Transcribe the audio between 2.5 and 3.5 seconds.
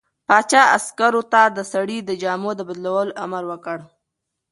د بدلولو امر